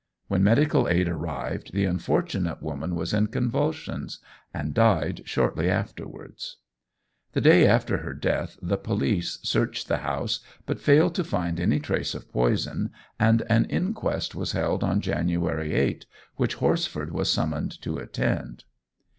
When 0.29 0.43
medical 0.43 0.87
aid 0.89 1.07
arrived, 1.07 1.73
the 1.75 1.85
unfortunate 1.85 2.63
woman 2.63 2.95
was 2.95 3.13
in 3.13 3.27
convulsions 3.27 4.17
and 4.51 4.73
died 4.73 5.21
shortly 5.25 5.69
afterwards. 5.69 6.57
The 7.33 7.41
day 7.41 7.67
after 7.67 7.97
her 7.97 8.15
death 8.15 8.57
the 8.63 8.77
police 8.79 9.37
searched 9.43 9.87
the 9.87 9.97
house, 9.97 10.39
but 10.65 10.79
failed 10.79 11.13
to 11.13 11.23
find 11.23 11.59
any 11.59 11.79
trace 11.79 12.15
of 12.15 12.31
poison, 12.31 12.89
and 13.19 13.43
an 13.47 13.65
inquest 13.65 14.33
was 14.33 14.53
held 14.53 14.83
on 14.83 15.01
January 15.01 15.75
8, 15.75 16.07
which 16.35 16.55
Horsford 16.55 17.11
was 17.11 17.31
summoned 17.31 17.79
to 17.83 17.99
attend. 17.99 18.63